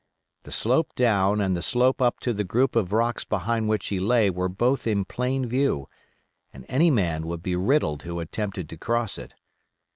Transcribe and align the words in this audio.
The 0.41 0.51
slope 0.51 0.95
down 0.95 1.39
and 1.41 1.55
the 1.55 1.61
slope 1.61 2.01
up 2.01 2.19
to 2.21 2.33
the 2.33 2.43
group 2.43 2.75
of 2.75 2.91
rocks 2.91 3.23
behind 3.23 3.69
which 3.69 3.89
he 3.89 3.99
lay 3.99 4.31
were 4.31 4.49
both 4.49 4.87
in 4.87 5.05
plain 5.05 5.45
view, 5.45 5.87
and 6.51 6.65
any 6.67 6.89
man 6.89 7.27
would 7.27 7.43
be 7.43 7.55
riddled 7.55 8.01
who 8.01 8.19
attempted 8.19 8.67
to 8.69 8.77
cross 8.77 9.19
it. 9.19 9.35